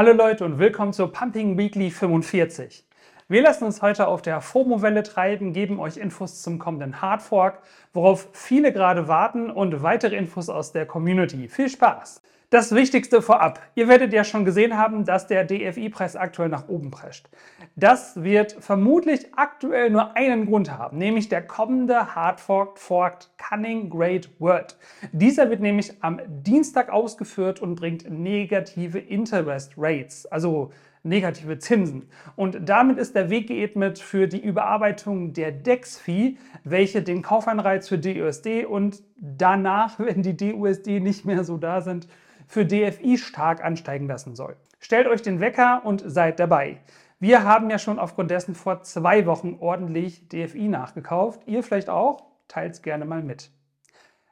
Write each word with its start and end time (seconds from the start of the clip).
Hallo 0.00 0.14
Leute 0.14 0.46
und 0.46 0.58
willkommen 0.58 0.94
zur 0.94 1.12
Pumping 1.12 1.58
Weekly 1.58 1.90
45. 1.90 2.86
Wir 3.28 3.42
lassen 3.42 3.64
uns 3.64 3.82
heute 3.82 4.08
auf 4.08 4.22
der 4.22 4.40
FOMO-Welle 4.40 5.02
treiben, 5.02 5.52
geben 5.52 5.78
euch 5.78 5.98
Infos 5.98 6.40
zum 6.40 6.58
kommenden 6.58 7.02
Hardfork, 7.02 7.60
worauf 7.92 8.30
viele 8.32 8.72
gerade 8.72 9.08
warten 9.08 9.50
und 9.50 9.82
weitere 9.82 10.16
Infos 10.16 10.48
aus 10.48 10.72
der 10.72 10.86
Community. 10.86 11.50
Viel 11.50 11.68
Spaß! 11.68 12.22
Das 12.50 12.74
Wichtigste 12.74 13.22
vorab. 13.22 13.62
Ihr 13.76 13.86
werdet 13.86 14.12
ja 14.12 14.24
schon 14.24 14.44
gesehen 14.44 14.76
haben, 14.76 15.04
dass 15.04 15.28
der 15.28 15.44
DFI-Preis 15.44 16.16
aktuell 16.16 16.48
nach 16.48 16.68
oben 16.68 16.90
prescht. 16.90 17.28
Das 17.76 18.24
wird 18.24 18.56
vermutlich 18.58 19.32
aktuell 19.36 19.88
nur 19.88 20.16
einen 20.16 20.46
Grund 20.46 20.76
haben, 20.76 20.98
nämlich 20.98 21.28
der 21.28 21.46
kommende 21.46 22.16
Hardforked 22.16 22.80
Forked 22.80 23.30
Cunning 23.38 23.88
Great 23.88 24.28
Word. 24.40 24.76
Dieser 25.12 25.48
wird 25.48 25.60
nämlich 25.60 25.92
am 26.02 26.20
Dienstag 26.26 26.90
ausgeführt 26.90 27.62
und 27.62 27.76
bringt 27.76 28.10
negative 28.10 28.98
Interest 28.98 29.74
Rates, 29.76 30.26
also 30.26 30.72
negative 31.04 31.60
Zinsen. 31.60 32.08
Und 32.34 32.68
damit 32.68 32.98
ist 32.98 33.14
der 33.14 33.30
Weg 33.30 33.46
geebnet 33.46 34.00
für 34.00 34.26
die 34.26 34.42
Überarbeitung 34.42 35.34
der 35.34 35.52
DEX-Fee, 35.52 36.36
welche 36.64 37.02
den 37.02 37.22
Kaufanreiz 37.22 37.88
für 37.88 37.98
DUSD 37.98 38.64
und 38.64 39.04
danach, 39.20 39.98
wenn 40.00 40.22
die 40.22 40.36
DUSD 40.36 40.98
nicht 40.98 41.24
mehr 41.24 41.44
so 41.44 41.56
da 41.56 41.80
sind, 41.80 42.08
für 42.50 42.66
DFI 42.66 43.16
stark 43.16 43.62
ansteigen 43.62 44.08
lassen 44.08 44.34
soll. 44.34 44.56
Stellt 44.80 45.06
euch 45.06 45.22
den 45.22 45.38
Wecker 45.38 45.82
und 45.84 46.02
seid 46.04 46.40
dabei. 46.40 46.80
Wir 47.20 47.44
haben 47.44 47.70
ja 47.70 47.78
schon 47.78 48.00
aufgrund 48.00 48.32
dessen 48.32 48.56
vor 48.56 48.82
zwei 48.82 49.24
Wochen 49.24 49.58
ordentlich 49.60 50.28
DFI 50.28 50.66
nachgekauft. 50.66 51.42
Ihr 51.46 51.62
vielleicht 51.62 51.88
auch? 51.88 52.24
Teilt 52.48 52.72
es 52.72 52.82
gerne 52.82 53.04
mal 53.04 53.22
mit. 53.22 53.52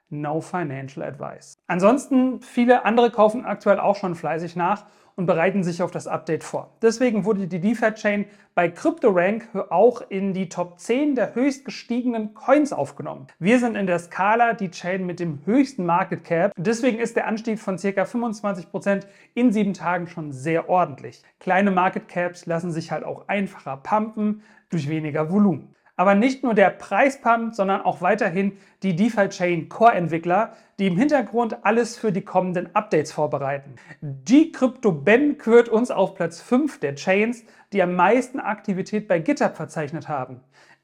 No 0.08 0.40
financial 0.40 1.06
advice. 1.06 1.58
Ansonsten, 1.68 2.40
viele 2.40 2.84
andere 2.84 3.12
kaufen 3.12 3.44
aktuell 3.44 3.78
auch 3.78 3.94
schon 3.94 4.16
fleißig 4.16 4.56
nach 4.56 4.86
und 5.18 5.26
bereiten 5.26 5.64
sich 5.64 5.82
auf 5.82 5.90
das 5.90 6.06
Update 6.06 6.44
vor. 6.44 6.70
Deswegen 6.80 7.24
wurde 7.24 7.48
die 7.48 7.58
DeFi-Chain 7.60 8.26
bei 8.54 8.68
CryptoRank 8.68 9.48
auch 9.68 10.00
in 10.08 10.32
die 10.32 10.48
Top 10.48 10.78
10 10.78 11.16
der 11.16 11.34
höchst 11.34 11.64
gestiegenen 11.64 12.34
Coins 12.34 12.72
aufgenommen. 12.72 13.26
Wir 13.40 13.58
sind 13.58 13.74
in 13.74 13.88
der 13.88 13.98
Skala 13.98 14.52
die 14.54 14.70
Chain 14.70 15.06
mit 15.06 15.18
dem 15.18 15.40
höchsten 15.44 15.84
Market 15.84 16.22
Cap. 16.22 16.52
Deswegen 16.56 17.00
ist 17.00 17.16
der 17.16 17.26
Anstieg 17.26 17.58
von 17.58 17.78
ca. 17.78 17.88
25% 17.88 19.06
in 19.34 19.52
sieben 19.52 19.74
Tagen 19.74 20.06
schon 20.06 20.30
sehr 20.30 20.68
ordentlich. 20.68 21.24
Kleine 21.40 21.72
Market 21.72 22.06
Caps 22.06 22.46
lassen 22.46 22.70
sich 22.70 22.92
halt 22.92 23.02
auch 23.02 23.26
einfacher 23.26 23.76
pumpen 23.76 24.42
durch 24.70 24.88
weniger 24.88 25.32
Volumen. 25.32 25.74
Aber 25.98 26.14
nicht 26.14 26.44
nur 26.44 26.54
der 26.54 26.70
Preispump, 26.70 27.56
sondern 27.56 27.80
auch 27.80 28.00
weiterhin 28.00 28.56
die 28.84 28.94
DeFi-Chain 28.94 29.68
Core-Entwickler, 29.68 30.52
die 30.78 30.86
im 30.86 30.96
Hintergrund 30.96 31.64
alles 31.64 31.98
für 31.98 32.12
die 32.12 32.22
kommenden 32.22 32.72
Updates 32.76 33.10
vorbereiten. 33.10 33.74
G-Crypto-Ben 34.00 35.38
kürt 35.38 35.68
uns 35.68 35.90
auf 35.90 36.14
Platz 36.14 36.40
5 36.40 36.78
der 36.78 36.94
Chains, 36.94 37.44
die 37.72 37.82
am 37.82 37.96
meisten 37.96 38.38
Aktivität 38.38 39.08
bei 39.08 39.18
GitHub 39.18 39.56
verzeichnet 39.56 40.08
haben. 40.08 40.40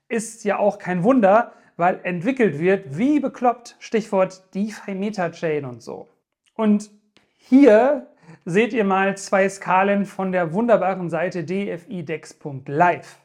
Ist 0.08 0.44
ja 0.44 0.58
auch 0.58 0.78
kein 0.78 1.04
Wunder, 1.04 1.52
weil 1.76 2.00
entwickelt 2.02 2.58
wird 2.58 2.98
wie 2.98 3.20
bekloppt, 3.20 3.76
Stichwort 3.78 4.52
DeFi 4.52 4.96
Meta-Chain 4.96 5.64
und 5.64 5.80
so. 5.80 6.08
Und 6.54 6.90
hier 7.36 8.08
seht 8.44 8.72
ihr 8.72 8.84
mal 8.84 9.16
zwei 9.16 9.48
Skalen 9.48 10.06
von 10.06 10.32
der 10.32 10.52
wunderbaren 10.52 11.08
Seite 11.08 11.44
dfidex.live. 11.44 13.20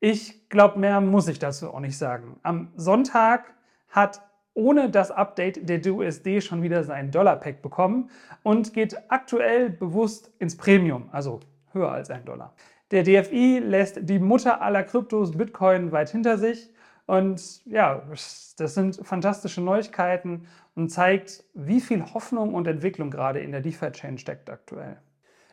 Ich 0.00 0.48
glaube, 0.48 0.78
mehr 0.78 1.00
muss 1.00 1.28
ich 1.28 1.38
dazu 1.38 1.72
auch 1.72 1.80
nicht 1.80 1.96
sagen. 1.96 2.38
Am 2.42 2.72
Sonntag 2.76 3.54
hat 3.88 4.20
ohne 4.54 4.90
das 4.90 5.10
Update 5.10 5.68
der 5.68 5.78
DUSD 5.78 6.40
schon 6.40 6.62
wieder 6.62 6.84
sein 6.84 7.10
Dollar-Pack 7.10 7.60
bekommen 7.62 8.10
und 8.42 8.72
geht 8.72 8.96
aktuell 9.10 9.70
bewusst 9.70 10.32
ins 10.38 10.56
Premium, 10.56 11.08
also 11.10 11.40
höher 11.72 11.90
als 11.90 12.10
ein 12.10 12.24
Dollar. 12.24 12.54
Der 12.90 13.02
DFI 13.02 13.58
lässt 13.58 14.08
die 14.08 14.18
Mutter 14.18 14.62
aller 14.62 14.84
Kryptos 14.84 15.32
Bitcoin 15.32 15.90
weit 15.90 16.10
hinter 16.10 16.38
sich 16.38 16.70
und 17.06 17.64
ja, 17.66 18.02
das 18.10 18.74
sind 18.74 18.96
fantastische 19.02 19.60
Neuigkeiten 19.60 20.46
und 20.74 20.90
zeigt, 20.90 21.44
wie 21.54 21.80
viel 21.80 22.04
Hoffnung 22.14 22.54
und 22.54 22.66
Entwicklung 22.66 23.10
gerade 23.10 23.40
in 23.40 23.52
der 23.52 23.60
DeFi-Chain 23.60 24.18
steckt 24.18 24.48
aktuell. 24.48 24.98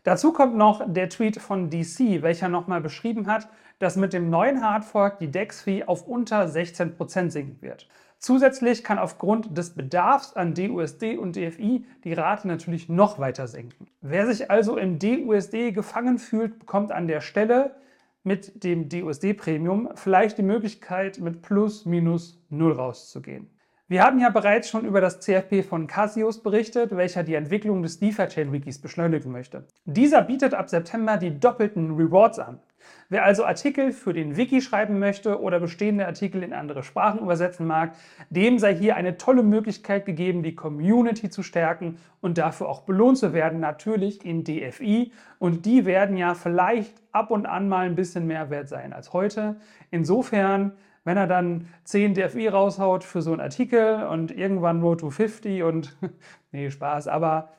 Dazu 0.03 0.33
kommt 0.33 0.55
noch 0.55 0.81
der 0.91 1.09
Tweet 1.09 1.39
von 1.39 1.69
DC, 1.69 2.23
welcher 2.23 2.49
nochmal 2.49 2.81
beschrieben 2.81 3.27
hat, 3.27 3.47
dass 3.77 3.97
mit 3.97 4.13
dem 4.13 4.29
neuen 4.29 4.63
Hardfork 4.63 5.19
die 5.19 5.29
DEX-Fee 5.31 5.83
auf 5.83 6.07
unter 6.07 6.45
16% 6.45 7.29
sinken 7.29 7.61
wird. 7.61 7.87
Zusätzlich 8.17 8.83
kann 8.83 8.99
aufgrund 8.99 9.57
des 9.57 9.75
Bedarfs 9.75 10.33
an 10.33 10.53
DUSD 10.53 11.17
und 11.17 11.35
DFI 11.35 11.85
die 12.03 12.13
Rate 12.13 12.47
natürlich 12.47 12.89
noch 12.89 13.19
weiter 13.19 13.47
senken. 13.47 13.87
Wer 14.01 14.27
sich 14.27 14.49
also 14.49 14.77
im 14.77 14.99
DUSD 14.99 15.71
gefangen 15.71 16.19
fühlt, 16.19 16.59
bekommt 16.59 16.91
an 16.91 17.07
der 17.07 17.21
Stelle 17.21 17.75
mit 18.23 18.63
dem 18.63 18.89
DUSD-Premium 18.89 19.89
vielleicht 19.95 20.37
die 20.37 20.43
Möglichkeit, 20.43 21.19
mit 21.19 21.41
plus 21.41 21.85
minus 21.85 22.39
null 22.49 22.73
rauszugehen. 22.73 23.49
Wir 23.91 24.05
haben 24.05 24.19
ja 24.19 24.29
bereits 24.29 24.69
schon 24.69 24.85
über 24.85 25.01
das 25.01 25.19
CFP 25.19 25.63
von 25.63 25.85
Casios 25.85 26.41
berichtet, 26.41 26.95
welcher 26.95 27.23
die 27.23 27.33
Entwicklung 27.33 27.83
des 27.83 27.99
DeFi-Chain-Wikis 27.99 28.79
beschleunigen 28.79 29.33
möchte. 29.33 29.65
Dieser 29.83 30.21
bietet 30.21 30.53
ab 30.53 30.69
September 30.69 31.17
die 31.17 31.37
doppelten 31.37 31.97
Rewards 31.97 32.39
an. 32.39 32.61
Wer 33.09 33.25
also 33.25 33.43
Artikel 33.43 33.91
für 33.91 34.13
den 34.13 34.37
Wiki 34.37 34.61
schreiben 34.61 34.97
möchte 34.97 35.41
oder 35.41 35.59
bestehende 35.59 36.07
Artikel 36.07 36.41
in 36.41 36.53
andere 36.53 36.83
Sprachen 36.83 37.19
übersetzen 37.19 37.67
mag, 37.67 37.91
dem 38.29 38.59
sei 38.59 38.73
hier 38.73 38.95
eine 38.95 39.17
tolle 39.17 39.43
Möglichkeit 39.43 40.05
gegeben, 40.05 40.41
die 40.41 40.55
Community 40.55 41.29
zu 41.29 41.43
stärken 41.43 41.97
und 42.21 42.37
dafür 42.37 42.69
auch 42.69 42.83
belohnt 42.83 43.17
zu 43.17 43.33
werden, 43.33 43.59
natürlich 43.59 44.23
in 44.23 44.45
DFI. 44.45 45.11
Und 45.37 45.65
die 45.65 45.85
werden 45.85 46.15
ja 46.15 46.33
vielleicht 46.33 46.93
ab 47.11 47.29
und 47.29 47.45
an 47.45 47.67
mal 47.67 47.87
ein 47.87 47.95
bisschen 47.95 48.25
mehr 48.25 48.49
wert 48.49 48.69
sein 48.69 48.93
als 48.93 49.11
heute. 49.11 49.57
Insofern 49.89 50.77
wenn 51.03 51.17
er 51.17 51.27
dann 51.27 51.67
10 51.83 52.13
DFI 52.13 52.47
raushaut 52.47 53.03
für 53.03 53.21
so 53.21 53.31
einen 53.31 53.41
Artikel 53.41 54.03
und 54.05 54.31
irgendwann 54.31 54.81
Road 54.81 54.99
to 54.99 55.09
50 55.09 55.63
und 55.63 55.97
nee, 56.51 56.69
Spaß, 56.69 57.07
aber 57.07 57.49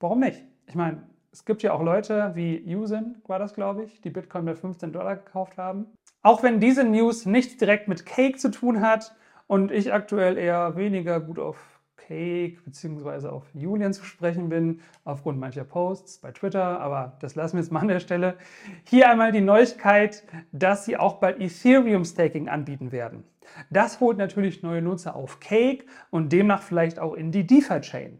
warum 0.00 0.20
nicht? 0.20 0.44
Ich 0.66 0.74
meine, 0.74 1.02
es 1.32 1.44
gibt 1.44 1.62
ja 1.62 1.72
auch 1.72 1.82
Leute 1.82 2.32
wie 2.34 2.62
Usin, 2.74 3.16
war 3.26 3.38
das 3.38 3.54
glaube 3.54 3.84
ich, 3.84 4.00
die 4.00 4.10
Bitcoin 4.10 4.44
bei 4.44 4.54
15 4.54 4.92
Dollar 4.92 5.16
gekauft 5.16 5.58
haben. 5.58 5.86
Auch 6.22 6.42
wenn 6.42 6.60
diese 6.60 6.84
News 6.84 7.26
nichts 7.26 7.56
direkt 7.56 7.88
mit 7.88 8.06
Cake 8.06 8.38
zu 8.38 8.50
tun 8.50 8.80
hat 8.80 9.14
und 9.46 9.70
ich 9.70 9.92
aktuell 9.92 10.36
eher 10.36 10.76
weniger 10.76 11.20
gut 11.20 11.38
auf 11.38 11.77
Cake 12.08 12.56
bzw. 12.64 13.28
auf 13.28 13.44
Julian 13.52 13.92
zu 13.92 14.02
sprechen 14.02 14.48
bin, 14.48 14.80
aufgrund 15.04 15.38
mancher 15.38 15.64
Posts 15.64 16.18
bei 16.18 16.32
Twitter, 16.32 16.80
aber 16.80 17.18
das 17.20 17.34
lassen 17.34 17.56
wir 17.56 17.62
jetzt 17.62 17.70
mal 17.70 17.80
an 17.80 17.88
der 17.88 18.00
Stelle. 18.00 18.38
Hier 18.84 19.10
einmal 19.10 19.30
die 19.30 19.42
Neuigkeit, 19.42 20.24
dass 20.50 20.86
sie 20.86 20.96
auch 20.96 21.20
bald 21.20 21.38
Ethereum 21.38 22.06
Staking 22.06 22.48
anbieten 22.48 22.92
werden. 22.92 23.24
Das 23.68 24.00
holt 24.00 24.16
natürlich 24.16 24.62
neue 24.62 24.80
Nutzer 24.80 25.16
auf 25.16 25.38
Cake 25.38 25.84
und 26.10 26.32
demnach 26.32 26.62
vielleicht 26.62 26.98
auch 26.98 27.12
in 27.12 27.30
die 27.30 27.46
DeFi-Chain. 27.46 28.18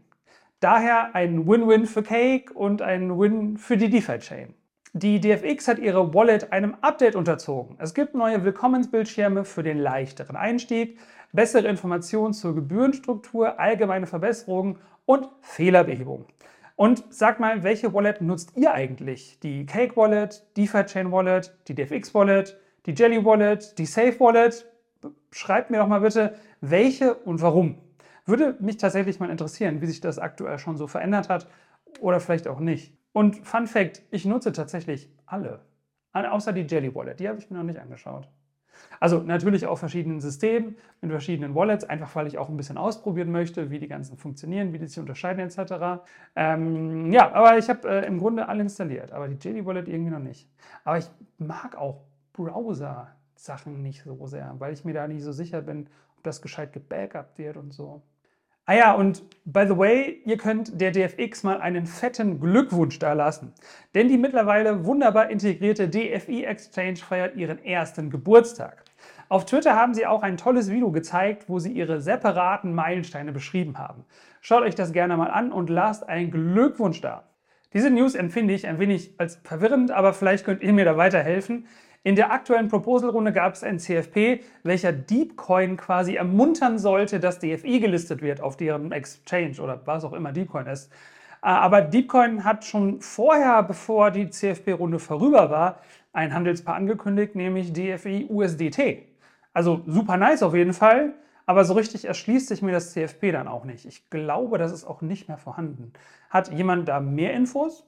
Daher 0.59 1.15
ein 1.15 1.47
Win-Win 1.47 1.87
für 1.87 2.03
Cake 2.03 2.53
und 2.53 2.83
ein 2.83 3.17
Win 3.17 3.57
für 3.57 3.77
die 3.77 3.89
DeFi-Chain. 3.89 4.53
Die 4.93 5.19
DFX 5.19 5.67
hat 5.67 5.77
ihre 5.77 6.15
Wallet 6.15 6.51
einem 6.51 6.75
Update 6.81 7.15
unterzogen. 7.15 7.75
Es 7.77 7.93
gibt 7.93 8.15
neue 8.15 8.43
Willkommensbildschirme 8.43 9.45
für 9.45 9.61
den 9.61 9.77
leichteren 9.77 10.35
Einstieg, 10.35 10.97
bessere 11.31 11.67
Informationen 11.67 12.33
zur 12.33 12.55
Gebührenstruktur, 12.55 13.59
allgemeine 13.59 14.07
Verbesserungen 14.07 14.79
und 15.05 15.29
Fehlerbehebung. 15.41 16.25
Und 16.75 17.03
sag 17.11 17.39
mal, 17.39 17.61
welche 17.61 17.93
Wallet 17.93 18.21
nutzt 18.21 18.53
ihr 18.55 18.73
eigentlich? 18.73 19.39
Die 19.41 19.67
Cake 19.67 19.95
Wallet, 19.95 20.43
DeFi 20.57 20.83
Chain 20.85 21.11
Wallet, 21.11 21.55
die 21.67 21.75
DFX 21.75 22.15
Wallet, 22.15 22.57
die 22.87 22.93
Jelly 22.93 23.23
Wallet, 23.23 23.77
die 23.77 23.85
Safe 23.85 24.19
Wallet? 24.19 24.65
Schreibt 25.29 25.69
mir 25.69 25.77
doch 25.77 25.87
mal 25.87 26.01
bitte, 26.01 26.33
welche 26.61 27.13
und 27.13 27.43
warum. 27.43 27.77
Würde 28.25 28.55
mich 28.59 28.77
tatsächlich 28.77 29.19
mal 29.19 29.29
interessieren, 29.29 29.81
wie 29.81 29.85
sich 29.85 30.01
das 30.01 30.17
aktuell 30.17 30.57
schon 30.57 30.77
so 30.77 30.87
verändert 30.87 31.29
hat 31.29 31.47
oder 31.99 32.19
vielleicht 32.19 32.47
auch 32.47 32.59
nicht. 32.59 32.98
Und 33.13 33.35
Fun 33.37 33.67
Fact, 33.67 34.03
ich 34.11 34.25
nutze 34.25 34.51
tatsächlich 34.51 35.09
alle. 35.25 35.61
Außer 36.13 36.53
die 36.53 36.61
Jelly 36.61 36.93
Wallet, 36.93 37.19
die 37.19 37.27
habe 37.27 37.39
ich 37.39 37.49
mir 37.49 37.57
noch 37.57 37.63
nicht 37.63 37.79
angeschaut. 37.79 38.27
Also 38.99 39.19
natürlich 39.19 39.65
auf 39.65 39.79
verschiedenen 39.79 40.19
Systemen, 40.19 40.75
mit 41.01 41.11
verschiedenen 41.11 41.55
Wallets, 41.55 41.83
einfach 41.83 42.15
weil 42.15 42.27
ich 42.27 42.37
auch 42.37 42.49
ein 42.49 42.57
bisschen 42.57 42.77
ausprobieren 42.77 43.31
möchte, 43.31 43.69
wie 43.71 43.79
die 43.79 43.87
ganzen 43.87 44.17
funktionieren, 44.17 44.73
wie 44.73 44.79
die 44.79 44.87
sich 44.87 44.99
unterscheiden 44.99 45.39
etc. 45.39 46.01
Ähm, 46.35 47.11
ja, 47.11 47.31
aber 47.33 47.57
ich 47.57 47.69
habe 47.69 47.87
äh, 47.89 48.05
im 48.05 48.19
Grunde 48.19 48.47
alle 48.47 48.61
installiert, 48.61 49.11
aber 49.11 49.27
die 49.27 49.35
JD 49.35 49.65
Wallet 49.65 49.87
irgendwie 49.87 50.11
noch 50.11 50.19
nicht. 50.19 50.49
Aber 50.83 50.97
ich 50.97 51.09
mag 51.37 51.75
auch 51.77 52.01
Browser-Sachen 52.33 53.81
nicht 53.81 54.03
so 54.03 54.27
sehr, 54.27 54.55
weil 54.59 54.73
ich 54.73 54.83
mir 54.85 54.93
da 54.93 55.07
nicht 55.07 55.23
so 55.23 55.31
sicher 55.31 55.61
bin, 55.61 55.87
ob 56.17 56.23
das 56.23 56.41
gescheit 56.41 56.73
gebackupt 56.73 57.37
wird 57.37 57.57
und 57.57 57.73
so. 57.73 58.01
Ah 58.69 58.75
ja, 58.75 58.93
und 58.93 59.23
by 59.45 59.65
the 59.67 59.75
way, 59.75 60.21
ihr 60.25 60.37
könnt 60.37 60.79
der 60.79 60.91
DFX 60.91 61.41
mal 61.41 61.59
einen 61.59 61.87
fetten 61.87 62.39
Glückwunsch 62.39 62.99
da 62.99 63.13
lassen. 63.13 63.51
Denn 63.95 64.09
die 64.09 64.17
mittlerweile 64.19 64.85
wunderbar 64.85 65.31
integrierte 65.31 65.89
DFI 65.89 66.43
Exchange 66.43 66.97
feiert 66.97 67.35
ihren 67.35 67.57
ersten 67.65 68.11
Geburtstag. 68.11 68.83
Auf 69.27 69.45
Twitter 69.45 69.75
haben 69.75 69.95
sie 69.95 70.05
auch 70.05 70.21
ein 70.21 70.37
tolles 70.37 70.69
Video 70.69 70.91
gezeigt, 70.91 71.49
wo 71.49 71.57
sie 71.57 71.71
ihre 71.71 71.99
separaten 71.99 72.75
Meilensteine 72.75 73.31
beschrieben 73.31 73.79
haben. 73.79 74.05
Schaut 74.39 74.61
euch 74.61 74.75
das 74.75 74.93
gerne 74.93 75.17
mal 75.17 75.31
an 75.31 75.51
und 75.51 75.71
lasst 75.71 76.07
einen 76.07 76.29
Glückwunsch 76.29 77.01
da. 77.01 77.23
Diese 77.73 77.89
News 77.89 78.13
empfinde 78.13 78.53
ich 78.53 78.67
ein 78.67 78.77
wenig 78.77 79.15
als 79.17 79.37
verwirrend, 79.43 79.89
aber 79.89 80.13
vielleicht 80.13 80.45
könnt 80.45 80.61
ihr 80.61 80.73
mir 80.73 80.85
da 80.85 80.95
weiterhelfen. 80.95 81.65
In 82.03 82.15
der 82.15 82.31
aktuellen 82.31 82.69
Proposal-Runde 82.69 83.33
gab 83.33 83.55
es 83.55 83.63
ein 83.63 83.77
CFP, 83.77 84.41
welcher 84.63 84.93
Deepcoin 84.93 85.75
quasi 85.75 86.15
ermuntern 86.15 86.79
sollte, 86.79 87.19
dass 87.19 87.39
DFI 87.39 87.81
gelistet 87.81 88.21
wird 88.21 88.39
auf 88.39 88.55
deren 88.55 88.93
Exchange 88.93 89.61
oder 89.61 89.81
was 89.85 90.05
auch 90.05 90.13
immer 90.13 90.31
Deepcoin 90.31 90.67
ist. 90.67 90.91
Äh, 91.41 91.47
aber 91.47 91.81
Deepcoin 91.81 92.45
hat 92.45 92.63
schon 92.63 93.01
vorher, 93.01 93.63
bevor 93.63 94.11
die 94.11 94.29
CFP-Runde 94.29 94.99
vorüber 94.99 95.49
war, 95.49 95.79
ein 96.13 96.33
Handelspaar 96.33 96.75
angekündigt, 96.75 97.35
nämlich 97.35 97.73
DFI 97.73 98.27
USDT. 98.29 99.03
Also 99.53 99.81
super 99.85 100.15
nice 100.15 100.41
auf 100.41 100.55
jeden 100.55 100.73
Fall, 100.73 101.13
aber 101.45 101.65
so 101.65 101.73
richtig 101.73 102.05
erschließt 102.05 102.47
sich 102.47 102.61
mir 102.61 102.71
das 102.71 102.93
CFP 102.93 103.33
dann 103.33 103.49
auch 103.49 103.65
nicht. 103.65 103.85
Ich 103.85 104.09
glaube, 104.09 104.57
das 104.57 104.71
ist 104.71 104.85
auch 104.85 105.01
nicht 105.01 105.27
mehr 105.27 105.37
vorhanden. 105.37 105.91
Hat 106.29 106.49
jemand 106.53 106.87
da 106.87 107.01
mehr 107.01 107.33
Infos? 107.33 107.85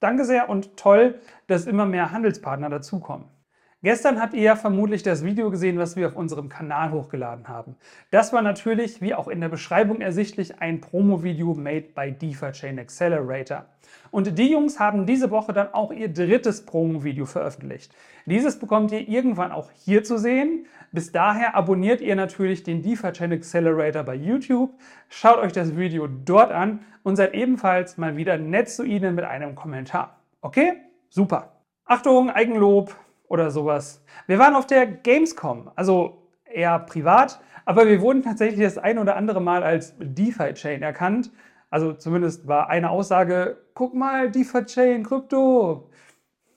Danke 0.00 0.24
sehr 0.24 0.48
und 0.48 0.76
toll, 0.76 1.20
dass 1.46 1.66
immer 1.66 1.86
mehr 1.86 2.10
Handelspartner 2.10 2.70
dazukommen. 2.70 3.35
Gestern 3.82 4.20
habt 4.20 4.32
ihr 4.32 4.42
ja 4.42 4.56
vermutlich 4.56 5.02
das 5.02 5.22
Video 5.22 5.50
gesehen, 5.50 5.78
was 5.78 5.96
wir 5.96 6.08
auf 6.08 6.16
unserem 6.16 6.48
Kanal 6.48 6.92
hochgeladen 6.92 7.46
haben. 7.46 7.76
Das 8.10 8.32
war 8.32 8.40
natürlich, 8.40 9.02
wie 9.02 9.14
auch 9.14 9.28
in 9.28 9.40
der 9.42 9.50
Beschreibung 9.50 10.00
ersichtlich, 10.00 10.60
ein 10.60 10.80
Promo-Video 10.80 11.54
made 11.54 11.88
by 11.94 12.10
DeFi 12.10 12.52
Chain 12.52 12.78
Accelerator. 12.78 13.66
Und 14.10 14.38
die 14.38 14.50
Jungs 14.50 14.80
haben 14.80 15.04
diese 15.04 15.30
Woche 15.30 15.52
dann 15.52 15.74
auch 15.74 15.92
ihr 15.92 16.08
drittes 16.08 16.64
Promo-Video 16.64 17.26
veröffentlicht. 17.26 17.94
Dieses 18.24 18.58
bekommt 18.58 18.92
ihr 18.92 19.06
irgendwann 19.06 19.52
auch 19.52 19.70
hier 19.84 20.02
zu 20.02 20.18
sehen. 20.18 20.66
Bis 20.90 21.12
daher 21.12 21.54
abonniert 21.54 22.00
ihr 22.00 22.16
natürlich 22.16 22.62
den 22.62 22.82
DeFi 22.82 23.12
Chain 23.12 23.32
Accelerator 23.34 24.04
bei 24.04 24.14
YouTube, 24.14 24.72
schaut 25.10 25.38
euch 25.38 25.52
das 25.52 25.76
Video 25.76 26.06
dort 26.06 26.50
an 26.50 26.80
und 27.02 27.16
seid 27.16 27.34
ebenfalls 27.34 27.98
mal 27.98 28.16
wieder 28.16 28.38
nett 28.38 28.70
zu 28.70 28.84
ihnen 28.84 29.14
mit 29.14 29.26
einem 29.26 29.54
Kommentar. 29.54 30.18
Okay? 30.40 30.72
Super. 31.10 31.52
Achtung, 31.84 32.30
Eigenlob, 32.30 32.96
oder 33.28 33.50
sowas. 33.50 34.04
Wir 34.26 34.38
waren 34.38 34.54
auf 34.54 34.66
der 34.66 34.86
Gamescom, 34.86 35.70
also 35.74 36.22
eher 36.44 36.78
privat, 36.80 37.40
aber 37.64 37.86
wir 37.86 38.00
wurden 38.00 38.22
tatsächlich 38.22 38.60
das 38.60 38.78
ein 38.78 38.98
oder 38.98 39.16
andere 39.16 39.40
Mal 39.40 39.62
als 39.62 39.94
DeFi-Chain 39.98 40.82
erkannt. 40.82 41.30
Also 41.70 41.92
zumindest 41.92 42.46
war 42.46 42.70
eine 42.70 42.90
Aussage, 42.90 43.58
guck 43.74 43.94
mal, 43.94 44.30
DeFi-Chain, 44.30 45.02
Krypto. 45.02 45.90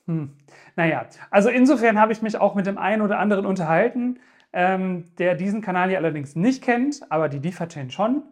Hm. 0.06 0.36
Naja, 0.76 1.06
also 1.30 1.48
insofern 1.48 2.00
habe 2.00 2.12
ich 2.12 2.22
mich 2.22 2.36
auch 2.38 2.54
mit 2.54 2.66
dem 2.66 2.78
einen 2.78 3.02
oder 3.02 3.18
anderen 3.18 3.44
unterhalten, 3.44 4.20
ähm, 4.52 5.04
der 5.18 5.34
diesen 5.34 5.60
Kanal 5.62 5.88
hier 5.88 5.98
allerdings 5.98 6.36
nicht 6.36 6.62
kennt, 6.62 7.00
aber 7.10 7.28
die 7.28 7.40
DeFi-Chain 7.40 7.90
schon, 7.90 8.22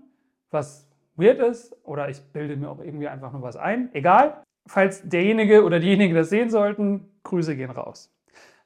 was 0.50 0.88
weird 1.16 1.40
ist, 1.40 1.76
oder 1.84 2.08
ich 2.08 2.22
bilde 2.32 2.56
mir 2.56 2.70
auch 2.70 2.80
irgendwie 2.80 3.08
einfach 3.08 3.32
nur 3.32 3.42
was 3.42 3.56
ein. 3.56 3.90
Egal. 3.92 4.42
Falls 4.66 5.08
derjenige 5.08 5.64
oder 5.64 5.80
diejenige 5.80 6.14
das 6.14 6.30
sehen 6.30 6.50
sollten, 6.50 7.10
Grüße 7.24 7.56
gehen 7.56 7.70
raus. 7.70 8.12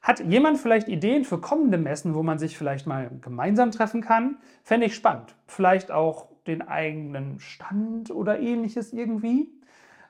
Hat 0.03 0.19
jemand 0.19 0.57
vielleicht 0.57 0.89
Ideen 0.89 1.23
für 1.23 1.39
kommende 1.39 1.77
Messen, 1.77 2.13
wo 2.13 2.23
man 2.23 2.37
sich 2.37 2.57
vielleicht 2.57 2.85
mal 2.85 3.09
gemeinsam 3.21 3.71
treffen 3.71 4.01
kann? 4.01 4.37
Fände 4.61 4.85
ich 4.85 4.95
spannend. 4.95 5.33
Vielleicht 5.47 5.91
auch 5.91 6.27
den 6.45 6.61
eigenen 6.61 7.39
Stand 7.39 8.11
oder 8.11 8.37
ähnliches 8.37 8.91
irgendwie. 8.91 9.49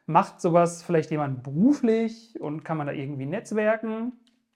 Macht 0.08 0.42
sowas 0.42 0.82
vielleicht 0.82 1.12
jemand 1.12 1.44
beruflich 1.44 2.42
und 2.42 2.66
kann 2.66 2.78
man 2.78 2.88
da 2.88 2.94
irgendwie 2.94 3.28
netzwerken? 3.28 4.14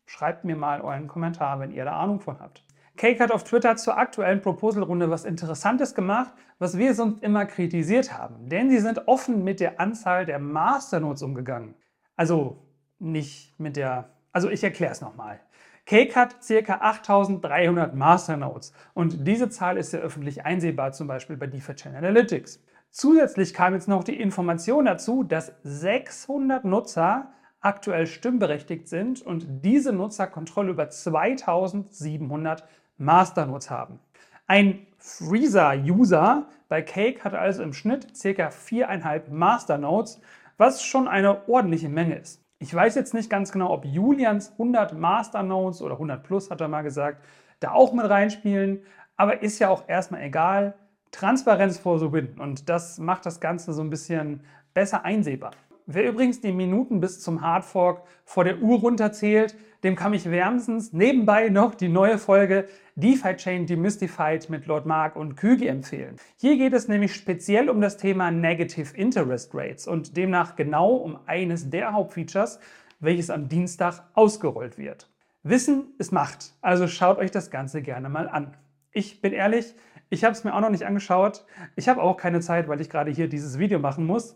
Schreibt 0.08 0.44
mir 0.44 0.56
mal 0.56 0.82
euren 0.82 1.08
Kommentar, 1.08 1.60
wenn 1.60 1.70
ihr 1.70 1.86
da 1.86 2.00
Ahnung 2.00 2.20
von 2.20 2.40
habt. 2.40 2.64
Cake 2.96 3.22
hat 3.22 3.32
auf 3.32 3.44
Twitter 3.44 3.76
zur 3.76 3.96
aktuellen 3.96 4.42
Proposal-Runde 4.42 5.12
was 5.12 5.24
Interessantes 5.24 5.94
gemacht, 5.94 6.34
was 6.58 6.80
wir 6.80 6.96
sonst 6.96 7.22
immer 7.22 7.46
kritisiert 7.46 8.18
haben. 8.18 8.50
Denn 8.50 8.72
sie 8.72 8.80
sind 8.80 9.08
offen 9.08 9.44
mit 9.44 9.60
der 9.60 9.80
Anzahl 9.80 10.26
der 10.26 10.40
Masternodes 10.40 11.22
umgegangen. 11.22 11.76
Also 12.16 12.58
nicht 12.98 13.60
mit 13.60 13.76
der 13.78 14.17
also 14.38 14.52
ich 14.52 14.64
erkläre 14.64 14.92
es 14.92 15.02
nochmal. 15.02 15.40
Cake 15.88 16.14
hat 16.16 16.36
ca. 16.48 16.78
8300 16.80 17.96
Masternodes 17.96 18.72
und 18.94 19.26
diese 19.28 19.50
Zahl 19.50 19.78
ist 19.78 19.94
ja 19.94 20.00
öffentlich 20.00 20.46
einsehbar, 20.46 20.92
zum 20.92 21.08
Beispiel 21.08 21.38
bei 21.38 21.48
DeFi 21.48 21.74
Chain 21.74 21.96
Analytics. 21.96 22.64
Zusätzlich 22.92 23.56
kam 23.56 23.74
jetzt 23.74 23.88
noch 23.88 24.04
die 24.04 24.22
Information 24.22 24.86
dazu, 24.86 25.24
dass 25.24 25.54
600 25.64 26.66
Nutzer 26.66 27.32
aktuell 27.62 28.06
stimmberechtigt 28.06 28.88
sind 28.88 29.24
und 29.24 29.66
diese 29.66 29.92
Nutzer 29.92 30.28
Kontrolle 30.28 30.70
über 30.70 30.88
2700 30.88 32.64
Masternodes 33.00 33.72
haben. 33.72 34.00
Ein 34.46 34.86
Freezer-User 35.00 36.46
bei 36.70 36.84
Cake 36.84 37.24
hat 37.24 37.34
also 37.34 37.64
im 37.64 37.74
Schnitt 37.74 38.10
ca. 38.14 38.50
4,5 38.50 39.32
Masternodes, 39.32 40.22
was 40.58 40.84
schon 40.84 41.08
eine 41.08 41.50
ordentliche 41.50 41.90
Menge 41.90 42.20
ist. 42.20 42.47
Ich 42.60 42.74
weiß 42.74 42.96
jetzt 42.96 43.14
nicht 43.14 43.30
ganz 43.30 43.52
genau, 43.52 43.72
ob 43.72 43.86
Julians 43.86 44.52
100 44.54 44.98
Masternodes 44.98 45.82
oder 45.82 45.94
100 45.94 46.24
plus, 46.24 46.50
hat 46.50 46.60
er 46.60 46.68
mal 46.68 46.82
gesagt, 46.82 47.24
da 47.60 47.72
auch 47.72 47.94
mit 47.94 48.10
reinspielen, 48.10 48.82
aber 49.16 49.44
ist 49.44 49.60
ja 49.60 49.70
auch 49.70 49.88
erstmal 49.88 50.24
egal. 50.24 50.74
Transparenz 51.12 51.78
vor 51.78 52.00
so 52.00 52.12
Win 52.14 52.40
und 52.40 52.68
das 52.68 52.98
macht 52.98 53.26
das 53.28 53.40
Ganze 53.40 53.74
so 53.74 53.82
ein 53.82 53.92
bisschen 53.92 54.44
besser 54.74 55.06
einsehbar. 55.06 55.52
Wer 55.90 56.10
übrigens 56.10 56.42
die 56.42 56.52
Minuten 56.52 57.00
bis 57.00 57.22
zum 57.22 57.42
Hardfork 57.42 58.02
vor 58.26 58.44
der 58.44 58.60
Uhr 58.60 58.80
runterzählt, 58.80 59.56
dem 59.86 59.96
kann 59.96 60.14
ich 60.14 60.30
wärmstens 60.30 60.92
nebenbei 60.92 61.48
noch 61.48 61.76
die 61.76 61.88
neue 61.88 62.18
Folge 62.18 62.68
DeFi 62.96 63.38
Chain 63.38 63.66
Demystified 63.66 64.50
mit 64.50 64.66
Lord 64.66 64.86
Mark 64.86 65.16
und 65.16 65.38
Kügi 65.38 65.68
empfehlen. 65.68 66.18
Hier 66.36 66.58
geht 66.58 66.74
es 66.74 66.90
nämlich 66.90 67.16
speziell 67.16 67.70
um 67.70 67.80
das 67.80 67.96
Thema 67.96 68.32
Negative 68.32 68.98
Interest 68.98 69.50
Rates 69.54 69.88
und 69.88 70.18
demnach 70.18 70.58
genau 70.58 70.94
um 70.94 71.20
eines 71.26 71.70
der 71.70 71.94
Hauptfeatures, 71.94 72.60
welches 73.00 73.30
am 73.30 73.48
Dienstag 73.48 74.04
ausgerollt 74.14 74.78
wird. 74.78 75.10
Wissen 75.44 75.94
ist 76.00 76.12
Macht, 76.12 76.52
also 76.62 76.90
schaut 76.90 77.18
euch 77.18 77.32
das 77.32 77.50
Ganze 77.50 77.82
gerne 77.82 78.10
mal 78.10 78.28
an. 78.28 78.58
Ich 78.92 79.22
bin 79.22 79.32
ehrlich, 79.32 79.74
ich 80.10 80.26
habe 80.26 80.34
es 80.34 80.44
mir 80.44 80.54
auch 80.54 80.60
noch 80.60 80.70
nicht 80.70 80.86
angeschaut. 80.86 81.46
Ich 81.78 81.88
habe 81.88 82.02
auch 82.02 82.18
keine 82.18 82.42
Zeit, 82.42 82.68
weil 82.68 82.82
ich 82.82 82.90
gerade 82.90 83.10
hier 83.10 83.30
dieses 83.30 83.58
Video 83.58 83.80
machen 83.80 84.06
muss. 84.06 84.36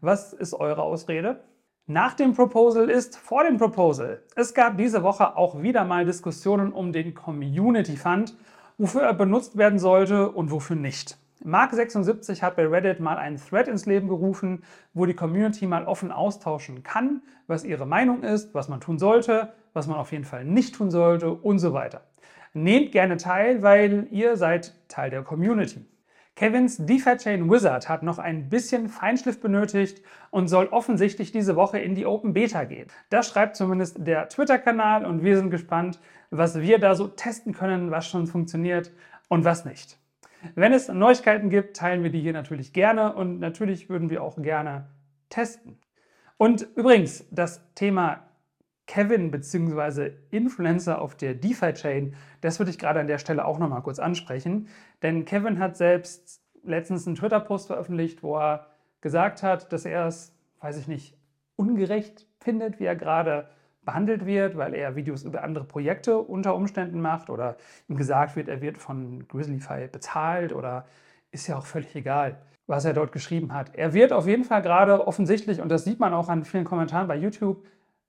Was 0.00 0.32
ist 0.32 0.54
eure 0.54 0.82
Ausrede? 0.82 1.40
Nach 1.86 2.14
dem 2.14 2.34
Proposal 2.34 2.88
ist 2.88 3.16
vor 3.16 3.42
dem 3.44 3.56
Proposal. 3.58 4.22
Es 4.36 4.54
gab 4.54 4.76
diese 4.76 5.02
Woche 5.02 5.36
auch 5.36 5.60
wieder 5.60 5.84
mal 5.84 6.04
Diskussionen 6.04 6.72
um 6.72 6.92
den 6.92 7.14
Community 7.14 7.96
Fund, 7.96 8.36
wofür 8.78 9.02
er 9.02 9.14
benutzt 9.14 9.56
werden 9.56 9.78
sollte 9.78 10.30
und 10.30 10.50
wofür 10.50 10.76
nicht. 10.76 11.18
Mark76 11.44 12.42
hat 12.42 12.56
bei 12.56 12.66
Reddit 12.66 13.00
mal 13.00 13.16
einen 13.16 13.38
Thread 13.38 13.66
ins 13.66 13.86
Leben 13.86 14.08
gerufen, 14.08 14.62
wo 14.92 15.06
die 15.06 15.14
Community 15.14 15.66
mal 15.66 15.86
offen 15.86 16.12
austauschen 16.12 16.82
kann, 16.82 17.22
was 17.46 17.64
ihre 17.64 17.86
Meinung 17.86 18.22
ist, 18.22 18.54
was 18.54 18.68
man 18.68 18.80
tun 18.80 18.98
sollte, 18.98 19.52
was 19.72 19.86
man 19.86 19.96
auf 19.96 20.12
jeden 20.12 20.24
Fall 20.24 20.44
nicht 20.44 20.74
tun 20.74 20.90
sollte 20.90 21.32
und 21.32 21.58
so 21.58 21.72
weiter. 21.72 22.02
Nehmt 22.52 22.92
gerne 22.92 23.16
teil, 23.16 23.62
weil 23.62 24.06
ihr 24.10 24.36
seid 24.36 24.74
Teil 24.88 25.10
der 25.10 25.22
Community. 25.22 25.86
Kevins 26.40 26.78
DeFi-Chain 26.78 27.50
Wizard 27.50 27.90
hat 27.90 28.02
noch 28.02 28.18
ein 28.18 28.48
bisschen 28.48 28.88
Feinschliff 28.88 29.42
benötigt 29.42 30.02
und 30.30 30.48
soll 30.48 30.68
offensichtlich 30.68 31.32
diese 31.32 31.54
Woche 31.54 31.78
in 31.78 31.94
die 31.94 32.06
Open 32.06 32.32
Beta 32.32 32.64
gehen. 32.64 32.86
Das 33.10 33.28
schreibt 33.28 33.56
zumindest 33.56 34.06
der 34.06 34.26
Twitter-Kanal 34.30 35.04
und 35.04 35.22
wir 35.22 35.36
sind 35.36 35.50
gespannt, 35.50 36.00
was 36.30 36.58
wir 36.58 36.78
da 36.78 36.94
so 36.94 37.08
testen 37.08 37.52
können, 37.52 37.90
was 37.90 38.08
schon 38.08 38.26
funktioniert 38.26 38.90
und 39.28 39.44
was 39.44 39.66
nicht. 39.66 39.98
Wenn 40.54 40.72
es 40.72 40.88
Neuigkeiten 40.88 41.50
gibt, 41.50 41.76
teilen 41.76 42.02
wir 42.02 42.10
die 42.10 42.22
hier 42.22 42.32
natürlich 42.32 42.72
gerne 42.72 43.12
und 43.12 43.38
natürlich 43.38 43.90
würden 43.90 44.08
wir 44.08 44.22
auch 44.22 44.40
gerne 44.40 44.86
testen. 45.28 45.78
Und 46.38 46.66
übrigens, 46.74 47.26
das 47.30 47.62
Thema 47.74 48.29
Kevin 48.90 49.30
bzw. 49.30 50.10
Influencer 50.30 51.00
auf 51.00 51.14
der 51.14 51.34
DeFi-Chain, 51.34 52.16
das 52.40 52.58
würde 52.58 52.72
ich 52.72 52.78
gerade 52.80 52.98
an 52.98 53.06
der 53.06 53.18
Stelle 53.18 53.44
auch 53.44 53.60
nochmal 53.60 53.82
kurz 53.82 54.00
ansprechen. 54.00 54.66
Denn 55.00 55.24
Kevin 55.24 55.60
hat 55.60 55.76
selbst 55.76 56.42
letztens 56.64 57.06
einen 57.06 57.14
Twitter-Post 57.14 57.68
veröffentlicht, 57.68 58.24
wo 58.24 58.36
er 58.36 58.66
gesagt 59.00 59.44
hat, 59.44 59.72
dass 59.72 59.84
er 59.84 60.08
es, 60.08 60.34
weiß 60.60 60.76
ich 60.76 60.88
nicht, 60.88 61.16
ungerecht 61.54 62.26
findet, 62.40 62.80
wie 62.80 62.84
er 62.86 62.96
gerade 62.96 63.48
behandelt 63.84 64.26
wird, 64.26 64.56
weil 64.56 64.74
er 64.74 64.96
Videos 64.96 65.22
über 65.22 65.44
andere 65.44 65.66
Projekte 65.66 66.18
unter 66.18 66.56
Umständen 66.56 67.00
macht 67.00 67.30
oder 67.30 67.58
ihm 67.86 67.96
gesagt 67.96 68.34
wird, 68.34 68.48
er 68.48 68.60
wird 68.60 68.76
von 68.76 69.28
Grizzlyfy 69.28 69.86
bezahlt 69.86 70.52
oder 70.52 70.84
ist 71.30 71.46
ja 71.46 71.56
auch 71.56 71.66
völlig 71.66 71.94
egal, 71.94 72.38
was 72.66 72.84
er 72.84 72.92
dort 72.92 73.12
geschrieben 73.12 73.54
hat. 73.54 73.72
Er 73.76 73.94
wird 73.94 74.12
auf 74.12 74.26
jeden 74.26 74.42
Fall 74.42 74.62
gerade 74.62 75.06
offensichtlich, 75.06 75.60
und 75.60 75.68
das 75.68 75.84
sieht 75.84 76.00
man 76.00 76.12
auch 76.12 76.28
an 76.28 76.44
vielen 76.44 76.64
Kommentaren 76.64 77.06
bei 77.06 77.14
YouTube, 77.14 77.64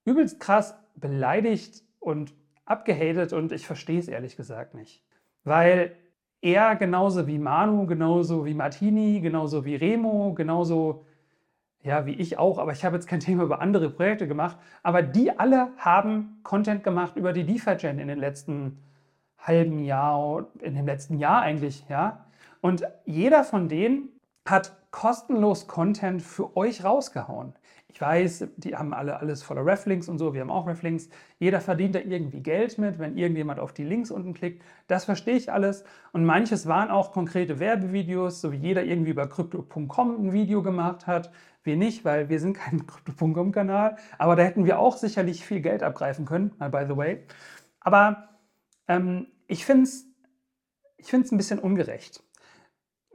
übelst 0.05 0.39
krass 0.39 0.75
beleidigt 0.95 1.83
und 1.99 2.33
abgehatet 2.65 3.33
und 3.33 3.51
ich 3.51 3.65
verstehe 3.65 3.99
es 3.99 4.07
ehrlich 4.07 4.37
gesagt 4.37 4.73
nicht. 4.73 5.03
Weil 5.43 5.95
er 6.41 6.75
genauso 6.75 7.27
wie 7.27 7.37
Manu, 7.37 7.85
genauso 7.85 8.45
wie 8.45 8.53
Martini, 8.53 9.21
genauso 9.21 9.65
wie 9.65 9.75
Remo, 9.75 10.33
genauso 10.33 11.05
ja, 11.83 12.05
wie 12.05 12.13
ich 12.13 12.37
auch, 12.37 12.59
aber 12.59 12.73
ich 12.73 12.85
habe 12.85 12.95
jetzt 12.95 13.07
kein 13.07 13.19
Thema 13.19 13.43
über 13.43 13.59
andere 13.59 13.89
Projekte 13.89 14.27
gemacht, 14.27 14.57
aber 14.83 15.01
die 15.01 15.37
alle 15.37 15.69
haben 15.77 16.39
Content 16.43 16.83
gemacht 16.83 17.15
über 17.15 17.33
die 17.33 17.43
DeFi-Gen 17.43 17.99
in 17.99 18.07
den 18.07 18.19
letzten 18.19 18.77
halben 19.37 19.79
Jahr, 19.79 20.45
in 20.61 20.75
dem 20.75 20.85
letzten 20.85 21.17
Jahr 21.17 21.41
eigentlich, 21.41 21.85
ja. 21.89 22.25
Und 22.61 22.83
jeder 23.05 23.43
von 23.43 23.67
denen 23.67 24.09
hat 24.47 24.73
kostenlos 24.91 25.67
Content 25.67 26.21
für 26.21 26.55
euch 26.55 26.83
rausgehauen. 26.83 27.53
Ich 27.93 27.99
weiß, 27.99 28.47
die 28.57 28.75
haben 28.75 28.93
alle 28.93 29.19
alles 29.19 29.43
voller 29.43 29.65
Reflinks 29.65 30.07
und 30.07 30.17
so, 30.17 30.33
wir 30.33 30.41
haben 30.41 30.49
auch 30.49 30.67
Reflinks. 30.67 31.09
Jeder 31.39 31.59
verdient 31.59 31.95
da 31.95 31.99
irgendwie 31.99 32.41
Geld 32.41 32.77
mit, 32.77 32.99
wenn 32.99 33.17
irgendjemand 33.17 33.59
auf 33.59 33.73
die 33.73 33.83
Links 33.83 34.11
unten 34.11 34.33
klickt. 34.33 34.63
Das 34.87 35.05
verstehe 35.05 35.35
ich 35.35 35.51
alles. 35.51 35.83
Und 36.13 36.25
manches 36.25 36.67
waren 36.67 36.89
auch 36.89 37.11
konkrete 37.11 37.59
Werbevideos, 37.59 38.41
so 38.41 38.51
wie 38.51 38.57
jeder 38.57 38.83
irgendwie 38.83 39.11
über 39.11 39.27
Crypto.com 39.27 40.27
ein 40.27 40.33
Video 40.33 40.63
gemacht 40.63 41.05
hat. 41.07 41.31
Wir 41.63 41.75
nicht, 41.75 42.05
weil 42.05 42.29
wir 42.29 42.39
sind 42.39 42.53
kein 42.53 42.87
Crypto.com-Kanal. 42.87 43.97
Aber 44.17 44.35
da 44.35 44.43
hätten 44.43 44.65
wir 44.65 44.79
auch 44.79 44.97
sicherlich 44.97 45.45
viel 45.45 45.61
Geld 45.61 45.83
abgreifen 45.83 46.25
können, 46.25 46.51
mal 46.59 46.69
by 46.69 46.85
the 46.87 46.95
way. 46.95 47.23
Aber 47.81 48.29
ähm, 48.87 49.27
ich 49.47 49.65
finde 49.65 49.83
es 49.83 50.07
ich 51.01 51.07
find's 51.07 51.31
ein 51.31 51.37
bisschen 51.37 51.59
ungerecht, 51.59 52.23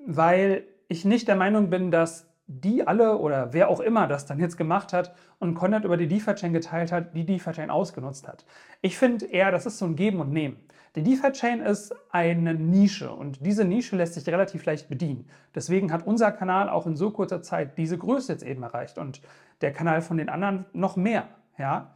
weil 0.05 0.67
ich 0.89 1.05
nicht 1.05 1.29
der 1.29 1.37
Meinung 1.37 1.71
bin, 1.71 1.91
dass 1.91 2.29
die 2.47 2.87
alle 2.87 3.19
oder 3.19 3.53
wer 3.53 3.69
auch 3.69 3.81
immer 3.81 4.07
das 4.07 4.27
dann 4.27 4.39
jetzt 4.39 4.57
gemacht 4.57 4.93
hat 4.93 5.15
und 5.39 5.55
Content 5.55 5.85
über 5.85 5.97
die 5.97 6.07
DeFi-Chain 6.07 6.53
geteilt 6.53 6.93
hat, 6.93 7.15
die 7.17 7.27
DeFi-Chain 7.27 7.71
ausgenutzt 7.71 8.29
hat. 8.29 8.45
Ich 8.83 8.97
finde 8.97 9.27
eher, 9.27 9.51
das 9.51 9.67
ist 9.67 9.79
so 9.79 9.85
ein 9.85 9.97
Geben 9.97 10.21
und 10.21 10.33
Nehmen. 10.33 10.57
Die 10.95 11.03
DeFi-Chain 11.03 11.61
ist 11.61 11.95
eine 12.11 12.55
Nische 12.55 13.13
und 13.13 13.45
diese 13.45 13.65
Nische 13.65 13.97
lässt 13.97 14.15
sich 14.15 14.27
relativ 14.29 14.65
leicht 14.65 14.89
bedienen. 14.89 15.29
Deswegen 15.55 15.93
hat 15.93 16.07
unser 16.07 16.33
Kanal 16.33 16.71
auch 16.71 16.87
in 16.87 16.97
so 16.97 17.11
kurzer 17.11 17.43
Zeit 17.43 17.77
diese 17.77 17.99
Größe 17.99 18.33
jetzt 18.33 18.45
eben 18.45 18.63
erreicht 18.63 18.97
und 18.97 19.21
der 19.61 19.73
Kanal 19.73 20.01
von 20.01 20.17
den 20.17 20.29
anderen 20.29 20.67
noch 20.73 20.97
mehr. 20.97 21.29
Ja? 21.59 21.95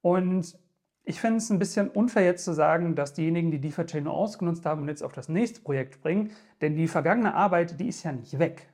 Und 0.00 0.56
ich 1.02 1.20
finde 1.20 1.38
es 1.38 1.50
ein 1.50 1.58
bisschen 1.58 1.90
unfair 1.90 2.24
jetzt 2.24 2.44
zu 2.44 2.52
sagen, 2.52 2.94
dass 2.94 3.14
diejenigen, 3.14 3.50
die 3.50 3.60
DeFi-Chain 3.60 4.04
nur 4.04 4.14
ausgenutzt 4.14 4.64
haben 4.64 4.82
und 4.82 4.88
jetzt 4.88 5.02
auf 5.02 5.12
das 5.12 5.28
nächste 5.28 5.60
Projekt 5.60 5.94
springen, 5.94 6.30
denn 6.60 6.76
die 6.76 6.86
vergangene 6.86 7.34
Arbeit, 7.34 7.80
die 7.80 7.88
ist 7.88 8.04
ja 8.04 8.12
nicht 8.12 8.38
weg 8.38 8.68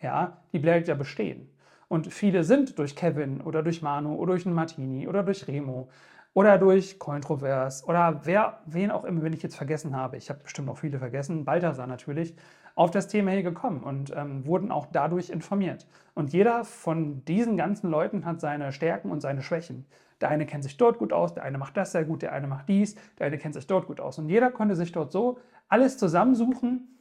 ja, 0.00 0.42
die 0.52 0.58
bleibt 0.58 0.88
ja 0.88 0.94
bestehen. 0.94 1.48
Und 1.88 2.12
viele 2.12 2.44
sind 2.44 2.78
durch 2.78 2.96
Kevin 2.96 3.40
oder 3.40 3.62
durch 3.62 3.82
Manu 3.82 4.14
oder 4.14 4.32
durch 4.32 4.46
einen 4.46 4.54
Martini 4.54 5.06
oder 5.06 5.22
durch 5.22 5.46
Remo 5.46 5.88
oder 6.32 6.58
durch 6.58 6.98
Cointrovers 6.98 7.86
oder 7.86 8.20
wer, 8.24 8.60
wen 8.66 8.90
auch 8.90 9.04
immer, 9.04 9.22
wenn 9.22 9.32
ich 9.32 9.42
jetzt 9.42 9.56
vergessen 9.56 9.96
habe, 9.96 10.16
ich 10.16 10.28
habe 10.28 10.40
bestimmt 10.42 10.68
auch 10.68 10.78
viele 10.78 10.98
vergessen, 10.98 11.44
Balthasar 11.44 11.86
natürlich, 11.86 12.34
auf 12.74 12.90
das 12.90 13.06
Thema 13.06 13.30
hier 13.30 13.44
gekommen 13.44 13.84
und 13.84 14.12
ähm, 14.16 14.44
wurden 14.46 14.72
auch 14.72 14.86
dadurch 14.90 15.30
informiert. 15.30 15.86
Und 16.14 16.32
jeder 16.32 16.64
von 16.64 17.24
diesen 17.24 17.56
ganzen 17.56 17.88
Leuten 17.88 18.24
hat 18.24 18.40
seine 18.40 18.72
Stärken 18.72 19.10
und 19.12 19.20
seine 19.20 19.42
Schwächen. 19.42 19.86
Der 20.20 20.28
eine 20.28 20.46
kennt 20.46 20.64
sich 20.64 20.76
dort 20.76 20.98
gut 20.98 21.12
aus, 21.12 21.34
der 21.34 21.44
eine 21.44 21.58
macht 21.58 21.76
das 21.76 21.92
sehr 21.92 22.04
gut, 22.04 22.22
der 22.22 22.32
eine 22.32 22.48
macht 22.48 22.68
dies, 22.68 22.96
der 23.18 23.26
eine 23.28 23.38
kennt 23.38 23.54
sich 23.54 23.66
dort 23.66 23.86
gut 23.86 24.00
aus. 24.00 24.18
Und 24.18 24.28
jeder 24.28 24.50
konnte 24.50 24.74
sich 24.74 24.90
dort 24.90 25.12
so 25.12 25.38
alles 25.68 25.98
zusammensuchen, 25.98 26.93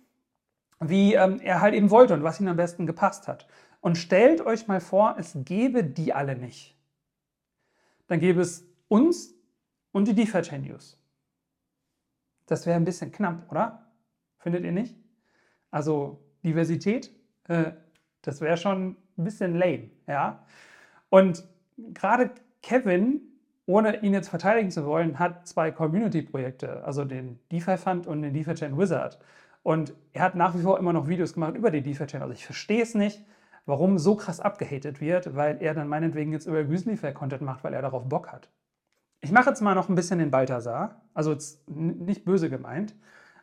wie 0.89 1.15
ähm, 1.15 1.39
er 1.39 1.61
halt 1.61 1.73
eben 1.73 1.89
wollte 1.89 2.13
und 2.13 2.23
was 2.23 2.39
ihm 2.39 2.47
am 2.47 2.57
besten 2.57 2.85
gepasst 2.85 3.27
hat. 3.27 3.47
Und 3.81 3.97
stellt 3.97 4.41
euch 4.41 4.67
mal 4.67 4.79
vor, 4.79 5.15
es 5.17 5.37
gäbe 5.43 5.83
die 5.83 6.13
alle 6.13 6.35
nicht. 6.35 6.77
Dann 8.07 8.19
gäbe 8.19 8.41
es 8.41 8.65
uns 8.87 9.33
und 9.91 10.07
die 10.07 10.15
DeFi 10.15 10.57
News. 10.59 10.99
Das 12.45 12.65
wäre 12.65 12.75
ein 12.75 12.85
bisschen 12.85 13.11
knapp, 13.11 13.51
oder? 13.51 13.91
Findet 14.37 14.63
ihr 14.63 14.71
nicht? 14.71 14.95
Also 15.71 16.23
Diversität, 16.43 17.11
äh, 17.47 17.71
das 18.21 18.41
wäre 18.41 18.57
schon 18.57 18.97
ein 19.17 19.23
bisschen 19.23 19.55
lame, 19.55 19.89
ja. 20.07 20.45
Und 21.09 21.47
gerade 21.77 22.31
Kevin, 22.61 23.21
ohne 23.65 24.01
ihn 24.01 24.13
jetzt 24.13 24.29
verteidigen 24.29 24.71
zu 24.71 24.85
wollen, 24.85 25.19
hat 25.19 25.47
zwei 25.47 25.71
Community-Projekte, 25.71 26.83
also 26.83 27.05
den 27.05 27.39
DeFi 27.51 27.77
Fund 27.77 28.07
und 28.07 28.21
den 28.21 28.33
DeFi 28.33 28.53
Chain 28.55 28.77
Wizard. 28.77 29.19
Und 29.63 29.95
er 30.11 30.21
hat 30.21 30.35
nach 30.35 30.55
wie 30.55 30.61
vor 30.61 30.77
immer 30.77 30.93
noch 30.93 31.07
Videos 31.07 31.33
gemacht 31.33 31.55
über 31.55 31.71
die 31.71 31.81
DeFi-Chain. 31.81 32.21
Also 32.21 32.33
ich 32.33 32.45
verstehe 32.45 32.83
es 32.83 32.95
nicht, 32.95 33.25
warum 33.65 33.97
so 33.97 34.15
krass 34.15 34.39
abgehatet 34.39 35.01
wird, 35.01 35.35
weil 35.35 35.61
er 35.61 35.73
dann 35.73 35.87
meinetwegen 35.87 36.33
jetzt 36.33 36.47
über 36.47 36.63
Grizzlyfair-Content 36.63 37.41
macht, 37.41 37.63
weil 37.63 37.73
er 37.73 37.81
darauf 37.81 38.07
Bock 38.07 38.31
hat. 38.31 38.49
Ich 39.21 39.31
mache 39.31 39.49
jetzt 39.49 39.61
mal 39.61 39.73
noch 39.73 39.87
ein 39.87 39.95
bisschen 39.95 40.19
den 40.19 40.31
Balthasar, 40.31 41.01
also 41.13 41.31
jetzt 41.31 41.67
nicht 41.69 42.25
böse 42.25 42.49
gemeint, 42.49 42.93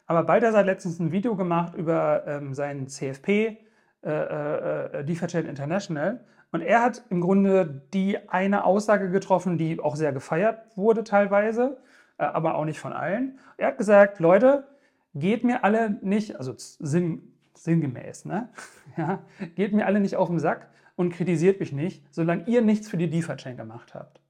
aber 0.07 0.25
Balthasar 0.25 0.61
hat 0.61 0.67
letztens 0.67 0.99
ein 0.99 1.11
Video 1.11 1.37
gemacht 1.37 1.75
über 1.75 2.27
ähm, 2.27 2.53
seinen 2.53 2.87
CFP, 2.89 3.29
äh, 3.29 4.11
äh, 4.11 4.99
äh 4.99 5.05
DeFi-Chain 5.05 5.47
International, 5.47 6.21
und 6.53 6.63
er 6.63 6.83
hat 6.83 7.05
im 7.11 7.21
Grunde 7.21 7.83
die 7.95 8.29
eine 8.29 8.65
Aussage 8.65 9.09
getroffen, 9.11 9.57
die 9.57 9.81
auch 9.81 9.97
sehr 9.97 10.13
gefeiert 10.13 10.67
wurde 10.77 11.05
teilweise, 11.05 11.79
äh, 12.19 12.25
aber 12.25 12.57
auch 12.57 12.65
nicht 12.65 12.81
von 12.81 12.93
allen. 12.93 13.39
Er 13.57 13.69
hat 13.69 13.79
gesagt, 13.79 14.19
Leute, 14.19 14.67
geht 15.15 15.45
mir 15.45 15.65
alle 15.65 15.99
nicht, 16.03 16.37
also 16.37 16.55
sinn, 16.57 17.23
sinngemäß, 17.55 18.25
ne? 18.25 18.49
ja, 18.97 19.23
geht 19.55 19.73
mir 19.73 19.87
alle 19.87 20.01
nicht 20.01 20.17
auf 20.17 20.29
den 20.29 20.39
Sack 20.39 20.69
und 20.97 21.11
kritisiert 21.13 21.61
mich 21.61 21.73
nicht, 21.73 22.05
solange 22.11 22.45
ihr 22.47 22.63
nichts 22.63 22.89
für 22.89 22.97
die 22.97 23.09
DeFi-Chain 23.11 23.57
gemacht 23.57 23.95
habt. 23.95 24.21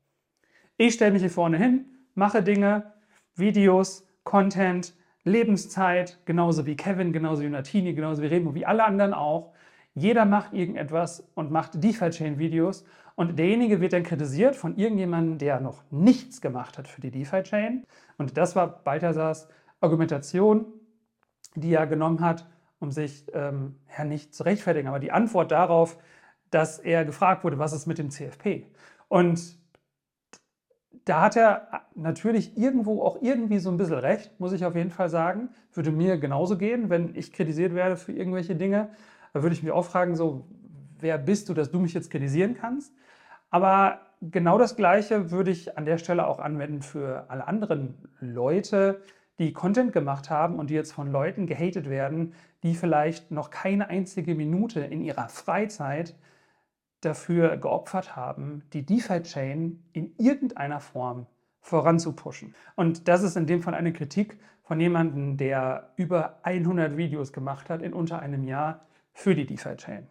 Ich 0.77 0.95
stelle 0.95 1.13
mich 1.13 1.23
hier 1.23 1.31
vorne 1.31 1.59
hin, 1.59 1.85
mache 2.15 2.43
Dinge, 2.43 2.93
Videos, 3.35 4.07
Content, 4.25 4.95
Lebenszeit, 5.25 6.19
genauso 6.25 6.67
wie 6.67 6.77
Kevin, 6.77 7.13
genauso 7.13 7.43
wie 7.43 7.49
Natini, 7.49 7.93
genauso 7.93 8.23
wie 8.23 8.27
Remo, 8.27 8.55
wie 8.55 8.65
alle 8.65 8.85
anderen 8.85 9.13
auch. 9.13 9.53
Jeder 9.95 10.25
macht 10.25 10.55
irgendetwas 10.55 11.29
und 11.35 11.51
macht 11.51 11.83
DeFi-Chain-Videos 11.83 12.85
und 13.17 13.39
derjenige 13.39 13.81
wird 13.81 13.93
dann 13.93 14.03
kritisiert 14.03 14.57
von 14.57 14.77
irgendjemandem, 14.77 15.37
der 15.37 15.61
noch 15.61 15.83
nichts 15.91 16.41
gemacht 16.41 16.79
hat 16.79 16.89
für 16.89 17.01
die 17.01 17.11
DeFi-Chain. 17.11 17.85
Und 18.17 18.37
das 18.39 18.57
war 18.57 18.83
Balthasars 18.83 19.49
Argumentation, 19.81 20.67
die 21.55 21.75
er 21.75 21.87
genommen 21.87 22.21
hat, 22.21 22.47
um 22.79 22.91
sich 22.91 23.27
ähm, 23.35 23.77
ja 23.97 24.05
nicht 24.05 24.35
zu 24.35 24.45
rechtfertigen, 24.45 24.89
aber 24.89 24.99
die 24.99 25.13
Antwort 25.13 25.51
darauf, 25.51 25.99
dass 26.51 26.79
er 26.79 27.05
gefragt 27.05 27.45
wurde, 27.45 27.59
was 27.59 27.73
ist 27.73 27.87
mit 27.87 27.99
dem 27.99 28.11
CFP? 28.11 28.67
Und 29.09 29.59
da 31.05 31.23
hat 31.23 31.37
er 31.37 31.83
natürlich 31.95 32.57
irgendwo 32.57 33.03
auch 33.03 33.23
irgendwie 33.23 33.59
so 33.59 33.71
ein 33.71 33.77
bisschen 33.77 33.99
recht, 33.99 34.39
muss 34.39 34.53
ich 34.53 34.65
auf 34.65 34.77
jeden 34.77 34.91
Fall 34.91 35.09
sagen. 35.09 35.49
Würde 35.73 35.91
mir 35.91 36.19
genauso 36.19 36.59
gehen, 36.59 36.91
wenn 36.91 37.15
ich 37.15 37.33
kritisiert 37.33 37.75
werde 37.75 37.97
für 37.97 38.13
irgendwelche 38.13 38.55
Dinge. 38.55 38.91
Da 39.33 39.43
würde 39.43 39.55
ich 39.55 39.63
mich 39.63 39.73
auch 39.73 39.85
fragen, 39.85 40.17
so, 40.17 40.47
wer 40.99 41.19
bist 41.19 41.49
du, 41.49 41.55
dass 41.55 41.71
du 41.71 41.79
mich 41.79 41.95
jetzt 41.95 42.11
kritisieren 42.11 42.55
kannst? 42.55 42.93
Aber 43.51 44.01
genau 44.21 44.59
das 44.59 44.77
Gleiche 44.77 45.31
würde 45.31 45.51
ich 45.51 45.77
an 45.77 45.85
der 45.85 45.99
Stelle 45.99 46.27
auch 46.27 46.39
anwenden 46.39 46.83
für 46.83 47.25
alle 47.29 47.47
anderen 47.49 47.95
Leute, 48.21 49.01
die 49.41 49.55
Content 49.55 49.95
gemacht 49.95 50.29
haben 50.29 50.59
und 50.59 50.69
die 50.69 50.75
jetzt 50.75 50.93
von 50.93 51.11
Leuten 51.11 51.47
gehatet 51.47 51.89
werden, 51.89 52.35
die 52.63 52.75
vielleicht 52.75 53.31
noch 53.31 53.49
keine 53.49 53.89
einzige 53.89 54.35
Minute 54.35 54.81
in 54.81 55.01
ihrer 55.01 55.31
Freizeit 55.31 56.15
dafür 57.01 57.57
geopfert 57.57 58.15
haben, 58.15 58.63
die 58.75 58.85
DeFi-Chain 58.85 59.83
in 59.95 60.13
irgendeiner 60.19 60.79
Form 60.79 61.27
voranzupushen. 61.63 62.55
Und 62.77 63.09
das 63.09 63.23
ist 63.23 63.37
in 63.37 63.47
dem 63.47 63.63
Fall 63.63 63.75
eine 63.75 63.95
Kritik 63.95 64.39
von 64.63 64.79
jemandem, 64.79 65.39
der 65.39 65.95
über 65.97 66.41
100 66.43 66.99
Videos 66.99 67.33
gemacht 67.33 67.71
hat 67.71 67.81
in 67.81 67.95
unter 67.95 68.21
einem 68.21 68.45
Jahr 68.45 68.87
für 69.15 69.35
die 69.35 69.47
DeFi-Chain. 69.47 70.07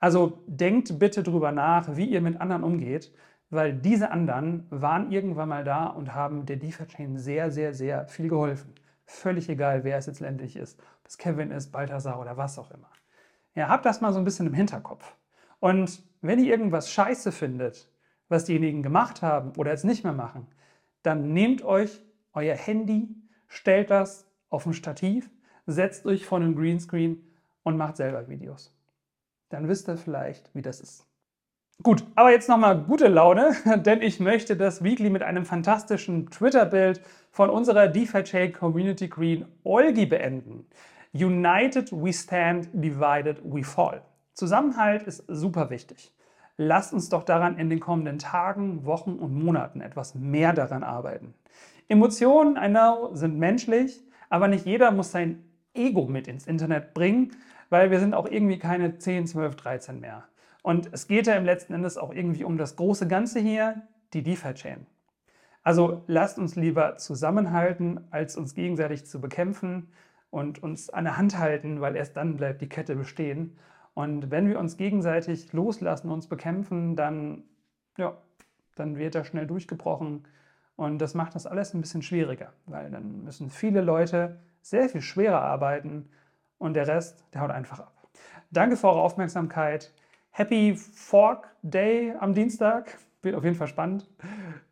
Also 0.00 0.42
denkt 0.48 0.98
bitte 0.98 1.22
drüber 1.22 1.52
nach, 1.52 1.96
wie 1.96 2.06
ihr 2.06 2.20
mit 2.20 2.40
anderen 2.40 2.64
umgeht 2.64 3.12
weil 3.50 3.72
diese 3.72 4.10
anderen 4.10 4.66
waren 4.70 5.12
irgendwann 5.12 5.48
mal 5.48 5.64
da 5.64 5.86
und 5.86 6.14
haben 6.14 6.46
der 6.46 6.56
DeFi-Chain 6.56 7.18
sehr, 7.18 7.50
sehr, 7.50 7.74
sehr 7.74 8.08
viel 8.08 8.28
geholfen. 8.28 8.74
Völlig 9.06 9.48
egal, 9.48 9.84
wer 9.84 9.98
es 9.98 10.06
jetzt 10.06 10.20
letztendlich 10.20 10.56
ist. 10.56 10.80
Ob 10.80 11.08
es 11.08 11.18
Kevin 11.18 11.50
ist, 11.50 11.70
Balthasar 11.70 12.20
oder 12.20 12.36
was 12.36 12.58
auch 12.58 12.70
immer. 12.70 12.90
Ja, 13.54 13.68
habt 13.68 13.84
das 13.84 14.00
mal 14.00 14.12
so 14.12 14.18
ein 14.18 14.24
bisschen 14.24 14.46
im 14.46 14.54
Hinterkopf. 14.54 15.14
Und 15.60 16.02
wenn 16.20 16.38
ihr 16.38 16.50
irgendwas 16.50 16.90
scheiße 16.90 17.32
findet, 17.32 17.88
was 18.28 18.44
diejenigen 18.44 18.82
gemacht 18.82 19.22
haben 19.22 19.52
oder 19.56 19.70
jetzt 19.70 19.84
nicht 19.84 20.04
mehr 20.04 20.12
machen, 20.12 20.46
dann 21.02 21.32
nehmt 21.32 21.62
euch 21.62 22.02
euer 22.32 22.56
Handy, 22.56 23.14
stellt 23.46 23.90
das 23.90 24.26
auf 24.48 24.66
ein 24.66 24.72
Stativ, 24.72 25.30
setzt 25.66 26.06
euch 26.06 26.26
vor 26.26 26.38
einen 26.38 26.56
Greenscreen 26.56 27.22
und 27.62 27.76
macht 27.76 27.96
selber 27.96 28.28
Videos. 28.28 28.76
Dann 29.50 29.68
wisst 29.68 29.88
ihr 29.88 29.96
vielleicht, 29.96 30.54
wie 30.54 30.62
das 30.62 30.80
ist. 30.80 31.06
Gut, 31.82 32.04
aber 32.14 32.30
jetzt 32.30 32.48
nochmal 32.48 32.78
gute 32.78 33.08
Laune, 33.08 33.52
denn 33.84 34.00
ich 34.00 34.20
möchte 34.20 34.56
das 34.56 34.82
Weekly 34.84 35.10
mit 35.10 35.22
einem 35.22 35.44
fantastischen 35.44 36.30
Twitter-Bild 36.30 37.00
von 37.30 37.50
unserer 37.50 37.88
DeFi 37.88 38.52
Community 38.52 39.08
Queen 39.08 39.44
Olgi 39.64 40.06
beenden. 40.06 40.66
United 41.12 41.92
we 41.92 42.12
stand, 42.12 42.68
divided 42.72 43.40
we 43.44 43.62
fall. 43.64 44.02
Zusammenhalt 44.34 45.02
ist 45.02 45.24
super 45.28 45.70
wichtig. 45.70 46.12
Lasst 46.56 46.92
uns 46.92 47.08
doch 47.08 47.24
daran 47.24 47.58
in 47.58 47.68
den 47.68 47.80
kommenden 47.80 48.18
Tagen, 48.18 48.84
Wochen 48.84 49.14
und 49.14 49.34
Monaten 49.34 49.80
etwas 49.80 50.14
mehr 50.14 50.52
daran 50.52 50.84
arbeiten. 50.84 51.34
Emotionen, 51.88 52.56
I 52.56 52.68
know, 52.68 53.14
sind 53.14 53.38
menschlich, 53.38 54.00
aber 54.30 54.48
nicht 54.48 54.64
jeder 54.64 54.90
muss 54.92 55.10
sein 55.10 55.44
Ego 55.74 56.06
mit 56.06 56.28
ins 56.28 56.46
Internet 56.46 56.94
bringen, 56.94 57.32
weil 57.68 57.90
wir 57.90 57.98
sind 57.98 58.14
auch 58.14 58.26
irgendwie 58.28 58.58
keine 58.58 58.98
10, 58.98 59.26
12, 59.26 59.56
13 59.56 60.00
mehr. 60.00 60.24
Und 60.64 60.88
es 60.94 61.06
geht 61.08 61.26
ja 61.26 61.34
im 61.34 61.44
letzten 61.44 61.74
Endes 61.74 61.98
auch 61.98 62.10
irgendwie 62.10 62.42
um 62.42 62.56
das 62.56 62.76
große 62.76 63.06
Ganze 63.06 63.38
hier, 63.38 63.82
die 64.14 64.22
DeFi-Chain. 64.22 64.86
Also 65.62 66.04
lasst 66.06 66.38
uns 66.38 66.56
lieber 66.56 66.96
zusammenhalten, 66.96 68.00
als 68.10 68.34
uns 68.34 68.54
gegenseitig 68.54 69.04
zu 69.04 69.20
bekämpfen 69.20 69.92
und 70.30 70.62
uns 70.62 70.88
an 70.88 71.04
der 71.04 71.18
Hand 71.18 71.38
halten, 71.38 71.82
weil 71.82 71.96
erst 71.96 72.16
dann 72.16 72.38
bleibt 72.38 72.62
die 72.62 72.68
Kette 72.70 72.96
bestehen. 72.96 73.58
Und 73.92 74.30
wenn 74.30 74.48
wir 74.48 74.58
uns 74.58 74.78
gegenseitig 74.78 75.52
loslassen, 75.52 76.10
uns 76.10 76.28
bekämpfen, 76.28 76.96
dann, 76.96 77.44
ja, 77.98 78.16
dann 78.74 78.96
wird 78.96 79.16
er 79.16 79.24
schnell 79.24 79.46
durchgebrochen. 79.46 80.26
Und 80.76 80.98
das 80.98 81.12
macht 81.12 81.34
das 81.34 81.46
alles 81.46 81.74
ein 81.74 81.82
bisschen 81.82 82.00
schwieriger, 82.00 82.54
weil 82.64 82.90
dann 82.90 83.22
müssen 83.22 83.50
viele 83.50 83.82
Leute 83.82 84.40
sehr 84.62 84.88
viel 84.88 85.02
schwerer 85.02 85.42
arbeiten 85.42 86.08
und 86.56 86.72
der 86.72 86.88
Rest, 86.88 87.22
der 87.34 87.42
haut 87.42 87.50
einfach 87.50 87.80
ab. 87.80 88.08
Danke 88.50 88.78
für 88.78 88.88
eure 88.88 89.02
Aufmerksamkeit. 89.02 89.92
Happy 90.36 90.74
Fork 90.74 91.48
Day 91.62 92.12
am 92.18 92.34
Dienstag. 92.34 92.98
Wird 93.22 93.36
auf 93.36 93.44
jeden 93.44 93.54
Fall 93.54 93.68
spannend. 93.68 94.10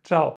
Ciao. 0.03 0.35